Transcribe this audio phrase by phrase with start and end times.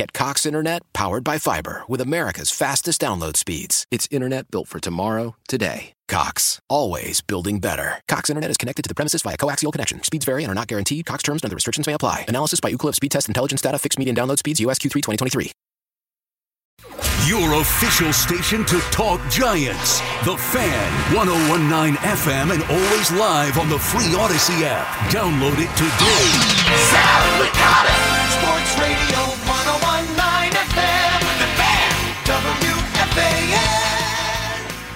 [0.00, 3.84] Get Cox Internet powered by fiber with America's fastest download speeds.
[3.90, 5.92] It's internet built for tomorrow, today.
[6.08, 8.00] Cox, always building better.
[8.08, 10.02] Cox Internet is connected to the premises via coaxial connection.
[10.02, 11.04] Speeds vary and are not guaranteed.
[11.04, 12.24] Cox terms and other restrictions may apply.
[12.28, 13.78] Analysis by Ookla Speed Test Intelligence Data.
[13.78, 14.58] Fixed median download speeds.
[14.60, 15.52] US Q3 2023.
[17.28, 20.00] Your official station to talk Giants.
[20.24, 24.86] The Fan, 1019 FM, and always live on the free Audacy app.
[25.12, 26.24] Download it today.
[26.88, 27.92] Sal Licata,
[28.32, 29.29] Sports Radio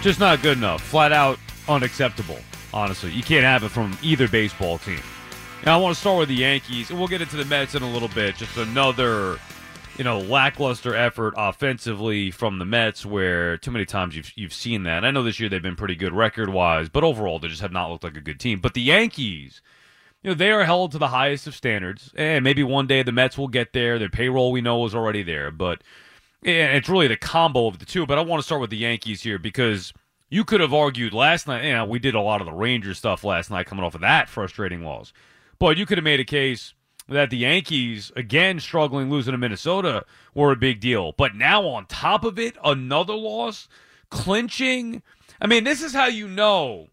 [0.05, 0.83] Just not good enough.
[0.83, 2.36] Flat out unacceptable,
[2.74, 3.10] honestly.
[3.10, 5.00] You can't have it from either baseball team.
[5.64, 7.83] Now, I want to start with the Yankees, and we'll get into the Mets in
[7.83, 8.36] a little bit.
[8.36, 9.38] Just another
[9.97, 14.82] you know, lackluster effort offensively from the Mets, where too many times you've you've seen
[14.82, 15.06] that.
[15.06, 17.72] I know this year they've been pretty good record wise, but overall they just have
[17.72, 18.60] not looked like a good team.
[18.60, 19.62] But the Yankees,
[20.22, 23.10] you know, they are held to the highest of standards, and maybe one day the
[23.10, 23.98] Mets will get there.
[23.98, 25.80] Their payroll we know is already there, but
[26.45, 28.06] it's really the combo of the two.
[28.06, 29.92] But I want to start with the Yankees here because
[30.28, 31.64] you could have argued last night.
[31.64, 34.00] You know, we did a lot of the Rangers stuff last night, coming off of
[34.03, 35.12] that frustrating loss,
[35.59, 36.75] but you could have made a case
[37.09, 41.12] that the Yankees, again, struggling losing to Minnesota, were a big deal.
[41.12, 43.69] But now, on top of it, another loss,
[44.11, 45.03] clinching.
[45.41, 46.89] I mean, this is how you know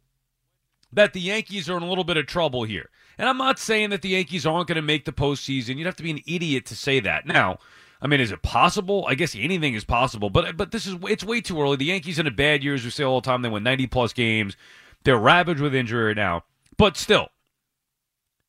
[0.91, 2.89] that the Yankees are in a little bit of trouble here.
[3.17, 5.77] And I'm not saying that the Yankees aren't going to make the postseason.
[5.77, 7.25] You'd have to be an idiot to say that.
[7.25, 7.59] Now,
[8.01, 9.05] I mean, is it possible?
[9.07, 11.77] I guess anything is possible, but but this is it's way too early.
[11.77, 13.87] The Yankees in a bad year, as we say all the time, they win 90
[13.87, 14.57] plus games.
[15.03, 16.43] They're ravaged with injury right now,
[16.77, 17.29] but still,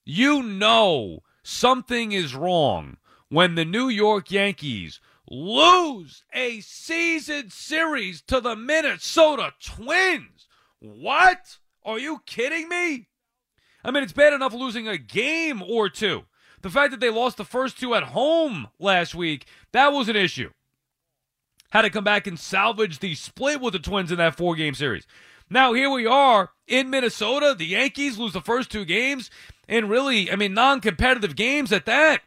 [0.05, 2.97] you know something is wrong
[3.29, 10.47] when the New York Yankees lose a season series to the Minnesota Twins.
[10.79, 11.59] What?
[11.85, 13.09] Are you kidding me?
[13.85, 16.25] I mean, it's bad enough losing a game or two.
[16.63, 20.17] The fact that they lost the first two at home last week, that was an
[20.17, 20.51] issue.
[21.71, 24.75] Had to come back and salvage the split with the Twins in that four game
[24.75, 25.07] series.
[25.51, 27.55] Now, here we are in Minnesota.
[27.57, 29.31] The Yankees lose the first two games,
[29.69, 32.23] and really, I mean, non competitive games at that.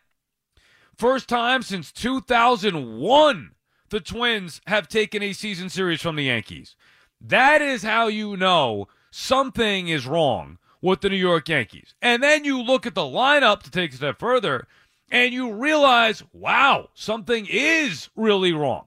[0.97, 3.51] First time since 2001,
[3.89, 6.75] the Twins have taken a season series from the Yankees.
[7.21, 11.95] That is how you know something is wrong with the New York Yankees.
[12.01, 14.67] And then you look at the lineup to take a step further,
[15.09, 18.85] and you realize, wow, something is really wrong.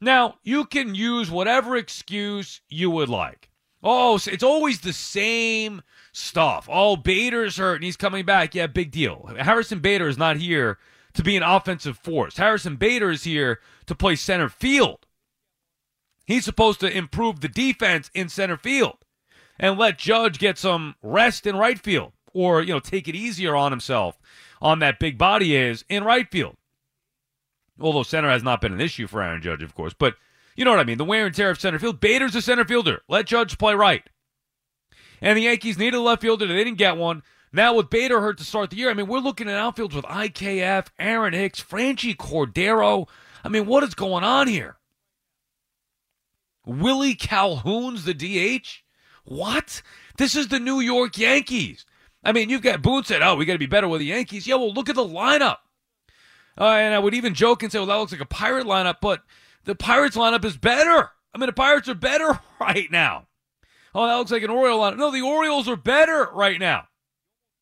[0.00, 3.50] Now, you can use whatever excuse you would like.
[3.82, 5.82] Oh, it's always the same
[6.12, 6.68] stuff.
[6.70, 8.54] Oh, Bader's hurt and he's coming back.
[8.54, 9.30] Yeah, big deal.
[9.38, 10.78] Harrison Bader is not here
[11.14, 12.36] to be an offensive force.
[12.36, 15.06] Harrison Bader is here to play center field.
[16.26, 18.97] He's supposed to improve the defense in center field
[19.58, 23.56] and let Judge get some rest in right field or, you know, take it easier
[23.56, 24.18] on himself
[24.60, 26.56] on that big body is in right field.
[27.80, 30.14] Although center has not been an issue for Aaron Judge, of course, but
[30.56, 30.98] you know what I mean.
[30.98, 32.00] The wear and tear of center field.
[32.00, 33.02] Bader's a center fielder.
[33.08, 34.02] Let Judge play right.
[35.20, 36.46] And the Yankees needed a left fielder.
[36.46, 37.22] They didn't get one.
[37.52, 40.04] Now with Bader hurt to start the year, I mean, we're looking at outfields with
[40.04, 43.08] IKF, Aaron Hicks, Franchy Cordero.
[43.44, 44.76] I mean, what is going on here?
[46.66, 48.82] Willie Calhoun's the DH?
[49.28, 49.82] What?
[50.16, 51.84] This is the New York Yankees.
[52.24, 54.46] I mean, you've got Boone said, oh, we got to be better with the Yankees.
[54.46, 55.58] Yeah, well, look at the lineup.
[56.58, 58.96] Uh, and I would even joke and say, well, that looks like a Pirate lineup,
[59.02, 59.22] but
[59.64, 61.10] the Pirates lineup is better.
[61.34, 63.26] I mean, the Pirates are better right now.
[63.94, 64.96] Oh, that looks like an Oriole lineup.
[64.96, 66.88] No, the Orioles are better right now.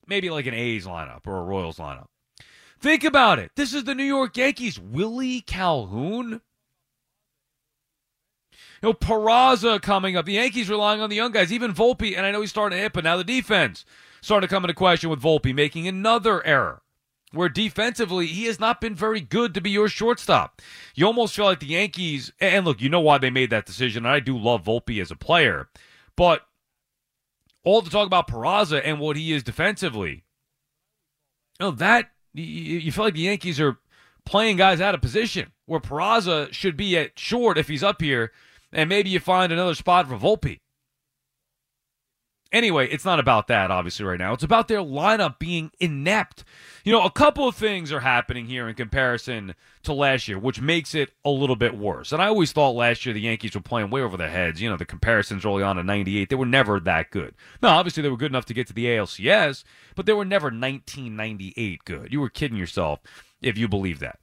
[0.07, 2.07] Maybe like an A's lineup or a Royals lineup.
[2.79, 3.51] Think about it.
[3.57, 4.79] This is the New York Yankees.
[4.79, 6.43] Willie Calhoun.
[8.83, 10.27] You know, Peraza coming up.
[10.27, 12.83] The Yankees relying on the young guys, even Volpe, and I know he's starting to
[12.83, 13.85] hit, but now the defense
[14.21, 16.83] starting to come into question with Volpe making another error.
[17.33, 20.63] Where defensively, he has not been very good to be your shortstop.
[20.95, 24.07] You almost feel like the Yankees, and look, you know why they made that decision.
[24.07, 25.69] And I do love Volpe as a player.
[26.17, 26.47] But
[27.65, 30.25] all the talk about Peraza and what he is defensively,
[31.59, 33.79] you know, that you feel like the Yankees are
[34.25, 38.33] playing guys out of position where Peraza should be at short if he's up here,
[38.73, 40.59] and maybe you find another spot for Volpe.
[42.53, 44.33] Anyway, it's not about that, obviously, right now.
[44.33, 46.45] It's about their lineup being inept.
[46.85, 50.61] You know, a couple of things are happening here in comparison to last year, which
[50.61, 52.13] makes it a little bit worse.
[52.13, 54.63] And I always thought last year the Yankees were playing way over their heads.
[54.63, 57.35] You know, the comparisons early on in 98, they were never that good.
[57.63, 59.65] Now, obviously, they were good enough to get to the ALCS,
[59.97, 62.13] but they were never 1998 good.
[62.13, 63.01] You were kidding yourself
[63.43, 64.21] if you believe that.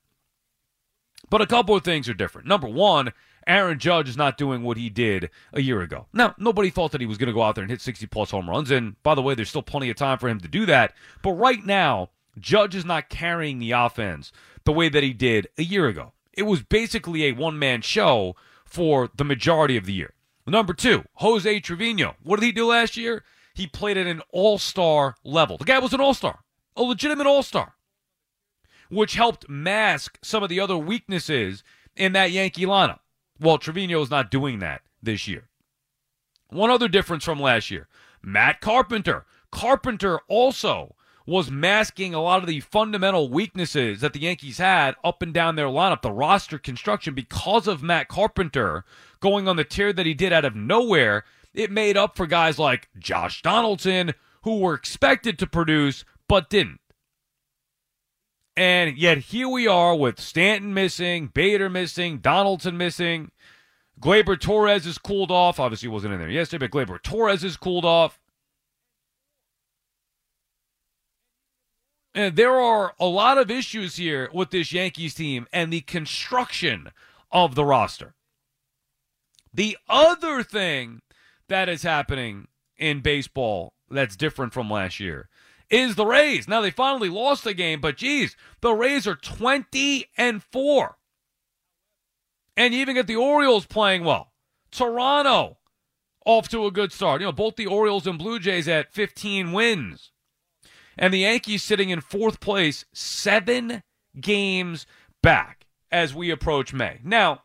[1.29, 2.47] But a couple of things are different.
[2.47, 3.11] Number one,
[3.47, 6.07] Aaron Judge is not doing what he did a year ago.
[6.13, 8.31] Now, nobody thought that he was going to go out there and hit 60 plus
[8.31, 8.71] home runs.
[8.71, 10.93] And by the way, there's still plenty of time for him to do that.
[11.21, 12.09] But right now,
[12.39, 14.31] Judge is not carrying the offense
[14.65, 16.13] the way that he did a year ago.
[16.33, 18.35] It was basically a one man show
[18.65, 20.13] for the majority of the year.
[20.45, 22.15] Number two, Jose Trevino.
[22.23, 23.23] What did he do last year?
[23.53, 25.57] He played at an all star level.
[25.57, 26.39] The guy was an all star,
[26.75, 27.75] a legitimate all star,
[28.89, 31.63] which helped mask some of the other weaknesses
[31.95, 32.99] in that Yankee lineup.
[33.43, 35.49] Well, Trevino is not doing that this year.
[36.49, 37.89] One other difference from last year
[38.21, 39.25] Matt Carpenter.
[39.51, 40.95] Carpenter also
[41.27, 45.55] was masking a lot of the fundamental weaknesses that the Yankees had up and down
[45.55, 48.85] their lineup, the roster construction, because of Matt Carpenter
[49.19, 51.25] going on the tear that he did out of nowhere.
[51.53, 54.13] It made up for guys like Josh Donaldson,
[54.43, 56.79] who were expected to produce but didn't.
[58.55, 63.31] And yet here we are with Stanton missing, Bader missing, Donaldson missing.
[64.00, 65.59] Gleyber Torres is cooled off.
[65.59, 68.19] Obviously, wasn't in there yesterday, but Gleyber Torres is cooled off.
[72.13, 76.91] And there are a lot of issues here with this Yankees team and the construction
[77.31, 78.13] of the roster.
[79.51, 81.01] The other thing
[81.47, 82.47] that is happening
[82.77, 85.29] in baseball that's different from last year
[85.69, 86.48] is the Rays.
[86.48, 90.98] Now they finally lost the game, but geez, the Rays are 20 and 4.
[92.56, 94.31] And you even get the Orioles playing well.
[94.71, 95.57] Toronto
[96.25, 97.21] off to a good start.
[97.21, 100.12] You know, both the Orioles and Blue Jays at 15 wins.
[100.98, 103.81] And the Yankees sitting in fourth place, seven
[104.19, 104.86] games
[105.21, 107.00] back as we approach May.
[107.04, 107.44] Now,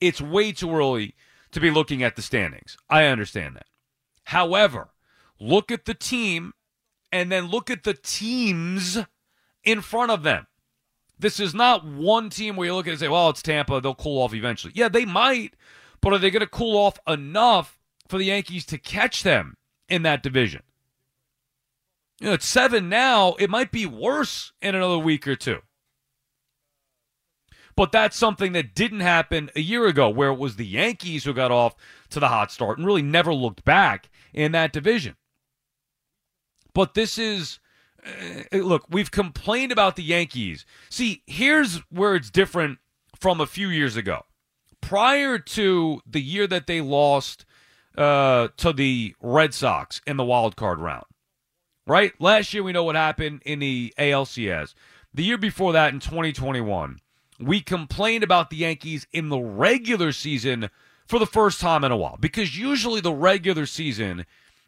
[0.00, 1.14] it's way too early
[1.52, 2.76] to be looking at the standings.
[2.90, 3.66] I understand that.
[4.24, 4.90] However,
[5.38, 6.52] look at the team
[7.16, 8.98] and then look at the teams
[9.64, 10.46] in front of them.
[11.18, 13.80] This is not one team where you look at it and say, well, it's Tampa.
[13.80, 14.74] They'll cool off eventually.
[14.76, 15.54] Yeah, they might,
[16.02, 19.56] but are they going to cool off enough for the Yankees to catch them
[19.88, 20.62] in that division?
[22.20, 23.34] You know, it's seven now.
[23.38, 25.60] It might be worse in another week or two.
[27.76, 31.32] But that's something that didn't happen a year ago, where it was the Yankees who
[31.32, 31.76] got off
[32.10, 35.16] to the hot start and really never looked back in that division.
[36.76, 37.58] But this is
[38.52, 40.66] uh, look, we've complained about the Yankees.
[40.90, 42.80] See, here's where it's different
[43.18, 44.26] from a few years ago.
[44.82, 47.46] Prior to the year that they lost
[47.96, 51.06] uh, to the Red Sox in the wild card round,
[51.86, 52.12] right?
[52.20, 54.74] Last year, we know what happened in the ALCS.
[55.14, 56.98] The year before that, in 2021,
[57.40, 60.68] we complained about the Yankees in the regular season
[61.06, 64.26] for the first time in a while because usually the regular season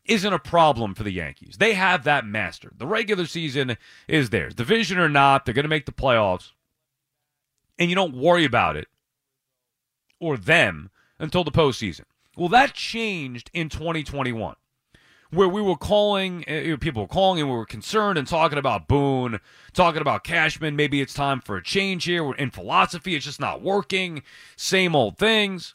[0.09, 1.57] isn't a problem for the Yankees.
[1.59, 2.79] They have that mastered.
[2.79, 3.77] The regular season
[4.09, 4.55] is theirs.
[4.55, 6.53] Division or not, they're going to make the playoffs.
[7.79, 8.89] And you don't worry about it
[10.19, 12.05] or them until the postseason.
[12.37, 14.57] Well, that changed in 2021,
[15.31, 18.89] where we were calling, uh, people were calling and we were concerned and talking about
[18.89, 19.41] Boone,
[19.73, 20.77] talking about Cashman.
[20.77, 22.25] Maybe it's time for a change here.
[22.25, 24.23] We're In philosophy, it's just not working.
[24.57, 25.75] Same old things.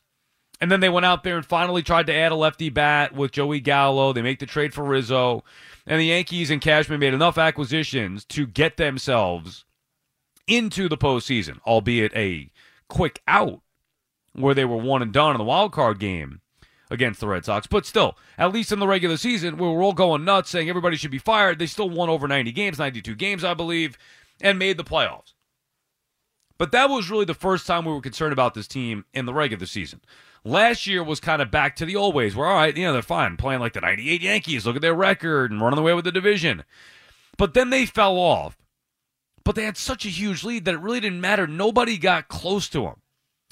[0.64, 3.34] And then they went out there and finally tried to add a lefty bat with
[3.34, 4.14] Joey Gallo.
[4.14, 5.44] They make the trade for Rizzo.
[5.86, 9.66] And the Yankees and Cashman made enough acquisitions to get themselves
[10.48, 12.50] into the postseason, albeit a
[12.88, 13.60] quick out
[14.32, 16.40] where they were one and done in the wild card game
[16.90, 17.68] against the Red Sox.
[17.68, 20.96] But still, at least in the regular season, we were all going nuts saying everybody
[20.96, 21.60] should be fired.
[21.60, 23.98] They still won over 90 games, 92 games, I believe,
[24.40, 25.34] and made the playoffs.
[26.58, 29.34] But that was really the first time we were concerned about this team in the
[29.34, 30.00] regular season.
[30.46, 32.94] Last year was kind of back to the old ways where, all right, you know,
[32.94, 34.66] they're fine playing like the 98 Yankees.
[34.66, 36.66] Look at their record and running away with the division.
[37.38, 38.58] But then they fell off.
[39.46, 41.48] But they had such a huge lead that it really didn't matter.
[41.48, 43.02] Nobody got close to them.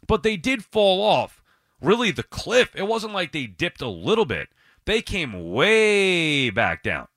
[0.06, 1.42] But they did fall off.
[1.82, 4.50] Really, the cliff, it wasn't like they dipped a little bit,
[4.86, 7.08] they came way back down.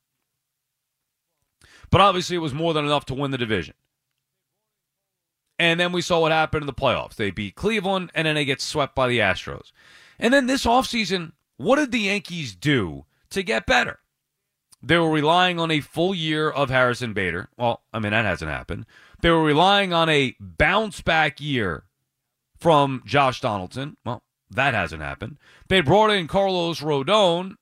[1.91, 3.75] But obviously, it was more than enough to win the division.
[5.59, 7.15] And then we saw what happened in the playoffs.
[7.15, 9.73] They beat Cleveland, and then they get swept by the Astros.
[10.19, 14.01] And then this offseason, what did the Yankees do to get better?
[14.83, 17.49] They were relying on a full year of Harrison Bader.
[17.57, 18.85] Well, I mean, that hasn't happened.
[19.23, 21.85] They were relying on a bounce back year
[22.59, 23.97] from Josh Donaldson.
[24.05, 25.39] Well, that hasn't happened.
[25.69, 27.55] They brought in Carlos Rodon.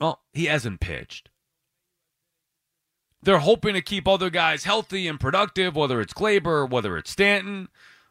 [0.00, 1.30] Well, he hasn't pitched.
[3.22, 7.68] They're hoping to keep other guys healthy and productive, whether it's Gleyber, whether it's Stanton.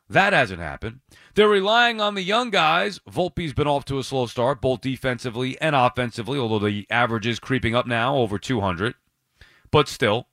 [0.09, 1.01] That hasn't happened.
[1.35, 2.99] They're relying on the young guys.
[3.09, 7.39] Volpe's been off to a slow start, both defensively and offensively, although the average is
[7.39, 8.95] creeping up now over 200.
[9.69, 10.27] But still,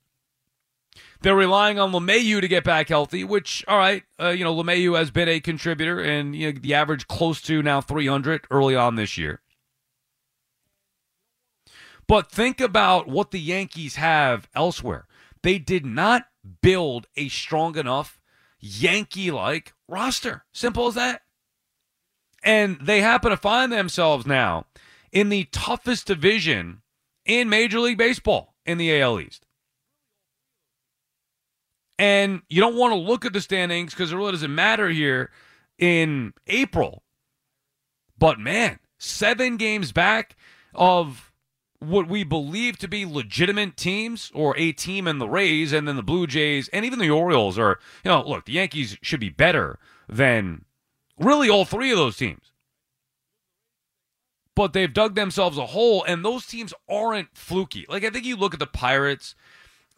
[1.22, 4.96] they're relying on LeMahieu to get back healthy, which, all right, uh, you know, LeMahieu
[4.96, 8.94] has been a contributor and you know, the average close to now 300 early on
[8.94, 9.40] this year.
[12.06, 15.06] But think about what the Yankees have elsewhere.
[15.42, 16.26] They did not
[16.62, 18.20] build a strong enough
[18.60, 20.44] Yankee like roster.
[20.52, 21.22] Simple as that.
[22.42, 24.66] And they happen to find themselves now
[25.12, 26.82] in the toughest division
[27.24, 29.46] in Major League Baseball in the AL East.
[31.98, 35.30] And you don't want to look at the standings because it really doesn't matter here
[35.78, 37.02] in April.
[38.18, 40.36] But man, seven games back
[40.74, 41.32] of
[41.80, 45.96] what we believe to be legitimate teams or a team in the Rays and then
[45.96, 49.28] the Blue Jays and even the Orioles are, you know, look, the Yankees should be
[49.28, 49.78] better
[50.08, 50.64] than
[51.18, 52.52] really all three of those teams.
[54.56, 57.86] But they've dug themselves a hole, and those teams aren't fluky.
[57.88, 59.34] Like, I think you look at the Pirates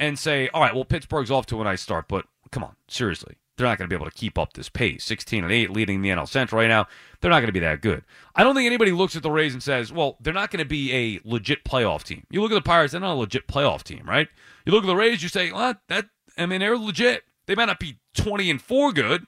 [0.00, 3.36] and say, all right, well, Pittsburgh's off to a nice start, but come on, seriously.
[3.56, 5.02] They're not going to be able to keep up this pace.
[5.04, 6.86] 16 and 8 leading the NL Central right now.
[7.20, 8.04] They're not going to be that good.
[8.34, 10.68] I don't think anybody looks at the Rays and says, well, they're not going to
[10.68, 12.26] be a legit playoff team.
[12.30, 14.28] You look at the Pirates, they're not a legit playoff team, right?
[14.66, 17.24] You look at the Rays, you say, well, that, I mean, they're legit.
[17.46, 19.26] They might not be 20 and 4 good.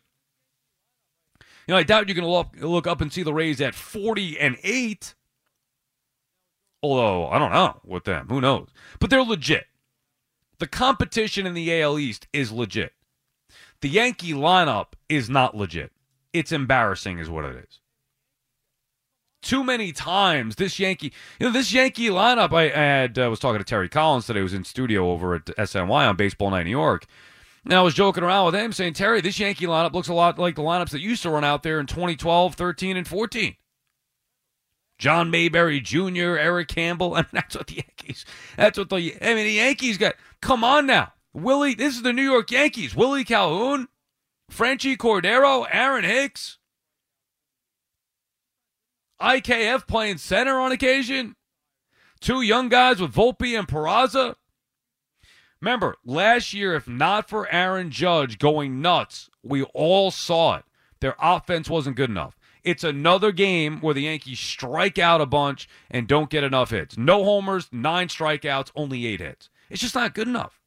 [1.66, 4.38] You know, I doubt you're going to look, up and see the Rays at 40
[4.38, 5.14] and 8.
[6.82, 8.26] Although, I don't know with them.
[8.28, 8.68] Who knows?
[9.00, 9.66] But they're legit.
[10.58, 12.92] The competition in the AL East is legit.
[13.80, 15.92] The Yankee lineup is not legit.
[16.32, 17.80] It's embarrassing, is what it is.
[19.40, 22.52] Too many times this Yankee, you know, this Yankee lineup.
[22.52, 24.42] I, I had uh, was talking to Terry Collins today.
[24.42, 27.06] Was in studio over at SNY on Baseball Night New York.
[27.64, 30.38] And I was joking around with him, saying, Terry, this Yankee lineup looks a lot
[30.38, 33.56] like the lineups that used to run out there in 2012, 13, and 14.
[34.98, 37.14] John Mayberry Jr., Eric Campbell.
[37.16, 38.24] I mean, that's what the Yankees.
[38.56, 38.96] That's what the.
[39.22, 40.14] I mean, the Yankees got.
[40.40, 41.74] Come on now, Willie.
[41.74, 42.94] This is the New York Yankees.
[42.94, 43.88] Willie Calhoun,
[44.50, 46.58] Franchy Cordero, Aaron Hicks,
[49.20, 51.36] IKF playing center on occasion.
[52.20, 54.34] Two young guys with Volpe and Peraza.
[55.60, 60.64] Remember, last year, if not for Aaron Judge going nuts, we all saw it.
[61.00, 62.36] Their offense wasn't good enough.
[62.62, 66.98] It's another game where the Yankees strike out a bunch and don't get enough hits.
[66.98, 69.48] No homers, nine strikeouts, only eight hits.
[69.70, 70.60] It's just not good enough.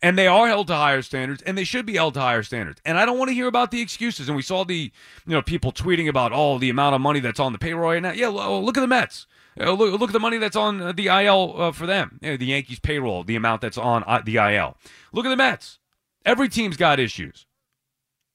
[0.00, 2.80] And they are held to higher standards, and they should be held to higher standards.
[2.84, 4.28] And I don't want to hear about the excuses.
[4.28, 4.92] And we saw the,
[5.26, 7.90] you know, people tweeting about all oh, the amount of money that's on the payroll
[7.90, 8.12] right now.
[8.12, 9.26] Yeah, look at the Mets.
[9.60, 12.18] Uh, look, at the money that's on the IL uh, for them.
[12.22, 14.76] The Yankees payroll, the amount that's on uh, the IL.
[15.12, 15.78] Look at the Mets.
[16.24, 17.46] Every team's got issues.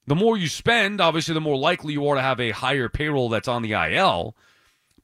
[0.06, 3.30] The more you spend, obviously, the more likely you are to have a higher payroll
[3.30, 4.36] that's on the IL.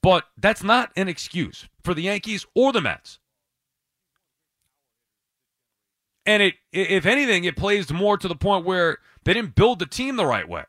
[0.01, 3.19] But that's not an excuse for the Yankees or the Mets.
[6.29, 9.87] And it, if anything, it plays more to the point where they didn't build the
[9.87, 10.65] team the right way.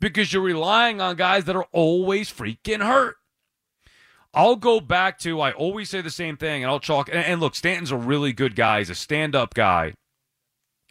[0.00, 3.16] Because you're relying on guys that are always freaking hurt.
[4.32, 7.10] I'll go back to, I always say the same thing, and I'll chalk.
[7.10, 8.78] And, and look, Stanton's a really good guy.
[8.78, 9.92] He's a stand up guy,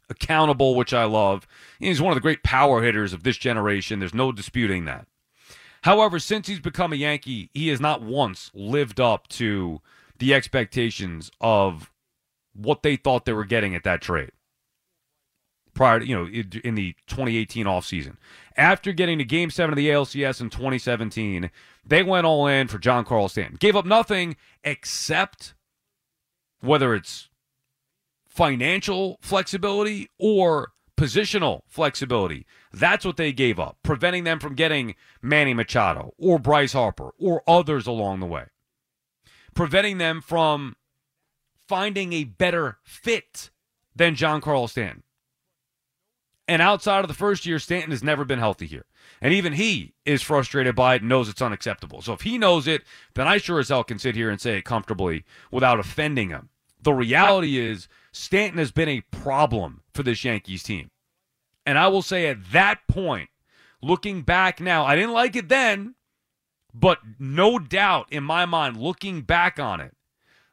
[0.07, 1.47] accountable, which I love.
[1.79, 3.97] He's one of the great power hitters of this generation.
[3.97, 5.07] There's no disputing that.
[5.81, 9.81] However, since he's become a Yankee, he has not once lived up to
[10.19, 11.91] the expectations of
[12.57, 14.31] what they thought they were getting at that trade
[15.77, 16.25] prior to, you know,
[16.63, 18.17] in the 2018 offseason.
[18.57, 21.51] After getting to game seven of the ALCS in 2017,
[21.85, 23.57] they went all in for Giancarlo Stanton.
[23.59, 25.53] Gave up nothing except
[26.59, 27.29] whether it's
[28.25, 32.47] financial flexibility or positional flexibility.
[32.73, 37.43] That's what they gave up, preventing them from getting Manny Machado or Bryce Harper or
[37.47, 38.45] others along the way.
[39.53, 40.75] Preventing them from
[41.67, 43.49] finding a better fit
[43.95, 45.03] than Giancarlo Stanton.
[46.47, 48.85] And outside of the first year, Stanton has never been healthy here.
[49.21, 52.01] And even he is frustrated by it and knows it's unacceptable.
[52.01, 52.83] So if he knows it,
[53.15, 56.49] then I sure as hell can sit here and say it comfortably without offending him.
[56.81, 60.89] The reality is, Stanton has been a problem for this Yankees team.
[61.65, 63.29] And I will say at that point,
[63.81, 65.95] looking back now, I didn't like it then,
[66.73, 69.96] but no doubt in my mind, looking back on it,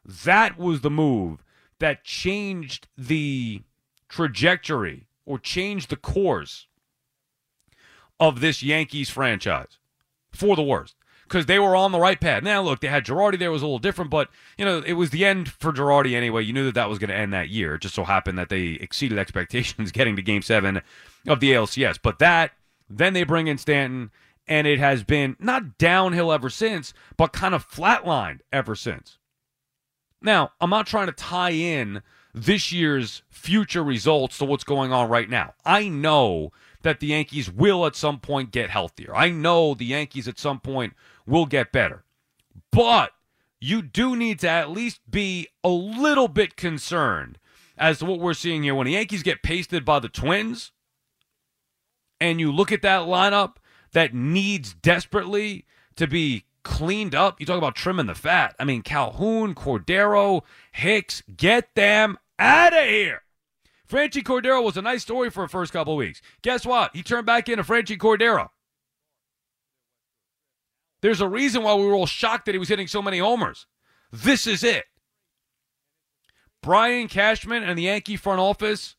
[0.05, 1.43] that was the move
[1.79, 3.61] that changed the
[4.07, 6.67] trajectory or changed the course
[8.19, 9.79] of this Yankees franchise
[10.31, 12.43] for the worst because they were on the right path.
[12.43, 15.09] Now, look, they had Girardi there, was a little different, but, you know, it was
[15.09, 16.43] the end for Girardi anyway.
[16.43, 17.75] You knew that that was going to end that year.
[17.75, 20.81] It just so happened that they exceeded expectations getting to game seven
[21.27, 21.99] of the ALCS.
[22.01, 22.51] But that,
[22.89, 24.11] then they bring in Stanton,
[24.47, 29.17] and it has been not downhill ever since, but kind of flatlined ever since.
[30.25, 32.01] Now, I'm not trying to tie in
[32.33, 35.53] this year's future results to what's going on right now.
[35.63, 36.51] I know
[36.81, 39.15] that the Yankees will at some point get healthier.
[39.15, 40.93] I know the Yankees at some point
[41.27, 42.03] will get better.
[42.71, 43.11] But
[43.61, 47.37] you do need to at least be a little bit concerned
[47.77, 48.73] as to what we're seeing here.
[48.73, 50.71] When the Yankees get pasted by the Twins,
[52.19, 53.57] and you look at that lineup
[53.91, 55.65] that needs desperately
[55.95, 58.55] to be cleaned up, you talk about trimming the fat.
[58.59, 60.41] I mean, Calhoun, Cordero,
[60.73, 63.21] Hicks, get them out of here.
[63.87, 66.21] Franchy Cordero was a nice story for the first couple weeks.
[66.41, 66.93] Guess what?
[66.95, 68.49] He turned back into Franchy Cordero.
[71.01, 73.67] There's a reason why we were all shocked that he was hitting so many homers.
[74.11, 74.85] This is it.
[76.63, 78.95] Brian Cashman and the Yankee front office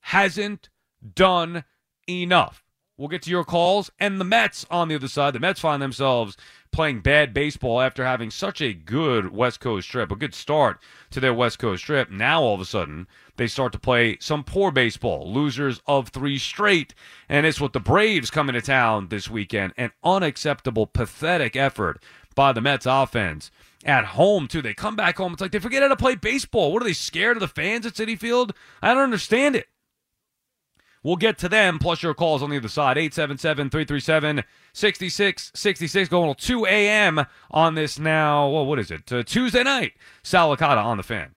[0.00, 0.68] hasn't
[1.14, 1.64] done
[2.06, 2.65] enough.
[2.98, 5.34] We'll get to your calls and the Mets on the other side.
[5.34, 6.36] The Mets find themselves
[6.72, 11.20] playing bad baseball after having such a good West Coast trip, a good start to
[11.20, 12.10] their West Coast trip.
[12.10, 16.38] Now all of a sudden, they start to play some poor baseball, losers of three
[16.38, 16.94] straight.
[17.28, 19.74] And it's with the Braves coming to town this weekend.
[19.76, 22.02] An unacceptable, pathetic effort
[22.34, 23.50] by the Mets offense.
[23.84, 24.62] At home, too.
[24.62, 25.34] They come back home.
[25.34, 26.72] It's like they forget how to play baseball.
[26.72, 28.54] What are they scared of the fans at Citi Field?
[28.82, 29.68] I don't understand it.
[31.06, 32.98] We'll get to them, plus your calls on the other side.
[32.98, 37.26] 877 337 6666, going till 2 a.m.
[37.48, 39.12] on this now, well, what is it?
[39.12, 39.92] Uh, Tuesday night.
[40.24, 41.36] Sal Licata on the fan.